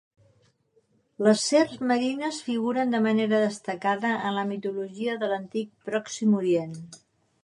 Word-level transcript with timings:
Les 1.25 1.41
serps 1.49 1.83
marines 1.91 2.39
figuren 2.47 2.95
de 2.95 3.01
manera 3.07 3.41
destacada 3.43 4.13
en 4.31 4.37
la 4.39 4.47
mitologia 4.53 5.19
de 5.25 5.29
l'Antic 5.33 5.71
Pròxim 5.91 6.33
Orient. 6.39 6.75